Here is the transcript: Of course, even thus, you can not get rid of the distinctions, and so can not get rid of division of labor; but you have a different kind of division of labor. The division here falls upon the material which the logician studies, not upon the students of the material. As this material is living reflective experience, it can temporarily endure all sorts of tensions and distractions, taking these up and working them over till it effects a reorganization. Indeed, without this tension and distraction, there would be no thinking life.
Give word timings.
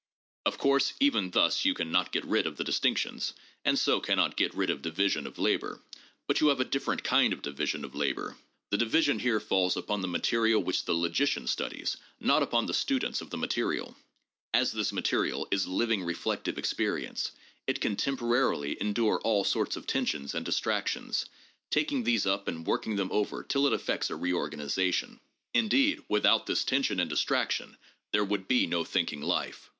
Of 0.47 0.57
course, 0.57 0.93
even 0.99 1.29
thus, 1.29 1.63
you 1.63 1.75
can 1.75 1.91
not 1.91 2.11
get 2.11 2.25
rid 2.25 2.47
of 2.47 2.57
the 2.57 2.63
distinctions, 2.63 3.33
and 3.63 3.77
so 3.77 3.99
can 3.99 4.15
not 4.15 4.35
get 4.35 4.55
rid 4.55 4.71
of 4.71 4.81
division 4.81 5.27
of 5.27 5.37
labor; 5.37 5.79
but 6.25 6.41
you 6.41 6.47
have 6.47 6.59
a 6.59 6.65
different 6.65 7.03
kind 7.03 7.31
of 7.33 7.43
division 7.43 7.85
of 7.85 7.93
labor. 7.93 8.35
The 8.71 8.79
division 8.79 9.19
here 9.19 9.39
falls 9.39 9.77
upon 9.77 10.01
the 10.01 10.07
material 10.07 10.63
which 10.63 10.85
the 10.85 10.95
logician 10.95 11.45
studies, 11.45 11.97
not 12.19 12.41
upon 12.41 12.65
the 12.65 12.73
students 12.73 13.21
of 13.21 13.29
the 13.29 13.37
material. 13.37 13.95
As 14.55 14.71
this 14.71 14.91
material 14.91 15.47
is 15.51 15.67
living 15.67 16.03
reflective 16.03 16.57
experience, 16.57 17.31
it 17.67 17.79
can 17.79 17.95
temporarily 17.95 18.81
endure 18.81 19.21
all 19.23 19.43
sorts 19.43 19.75
of 19.75 19.85
tensions 19.85 20.33
and 20.33 20.43
distractions, 20.43 21.27
taking 21.69 22.01
these 22.03 22.25
up 22.25 22.47
and 22.47 22.65
working 22.65 22.95
them 22.95 23.11
over 23.11 23.43
till 23.43 23.67
it 23.67 23.73
effects 23.73 24.09
a 24.09 24.15
reorganization. 24.15 25.19
Indeed, 25.53 25.99
without 26.09 26.47
this 26.47 26.63
tension 26.63 26.99
and 26.99 27.07
distraction, 27.07 27.77
there 28.13 28.25
would 28.25 28.47
be 28.47 28.65
no 28.65 28.83
thinking 28.83 29.21
life. 29.21 29.69